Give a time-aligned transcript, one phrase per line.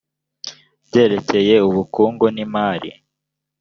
[0.87, 2.91] byerekeye ubukungu n imari